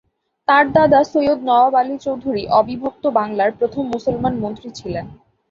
তার 0.47 0.65
দাদা 0.73 0.99
সৈয়দ 1.11 1.39
নওয়াব 1.43 1.73
আলী 1.81 1.95
চৌধুরী 2.05 2.43
অবিভক্ত 2.59 3.03
বাংলার 3.17 3.49
প্রথম 3.59 3.83
মুসলমান 3.93 4.33
মন্ত্রী 4.43 4.69
ছিলেন। 4.79 5.05